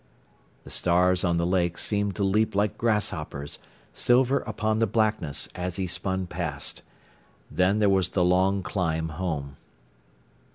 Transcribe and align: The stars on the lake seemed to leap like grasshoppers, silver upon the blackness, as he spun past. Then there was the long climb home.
The 0.63 0.71
stars 0.71 1.23
on 1.23 1.37
the 1.37 1.45
lake 1.45 1.77
seemed 1.77 2.15
to 2.15 2.23
leap 2.23 2.55
like 2.55 2.75
grasshoppers, 2.75 3.59
silver 3.93 4.39
upon 4.39 4.79
the 4.79 4.87
blackness, 4.87 5.47
as 5.53 5.75
he 5.75 5.85
spun 5.85 6.25
past. 6.25 6.81
Then 7.51 7.77
there 7.77 7.87
was 7.87 8.09
the 8.09 8.25
long 8.25 8.63
climb 8.63 9.09
home. 9.09 9.57